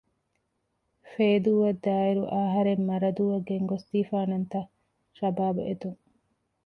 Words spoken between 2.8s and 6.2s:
މަރަދޫއަށް ގެންގޮސްދީފާނަންތަ؟ ޝަބާބް އެދުން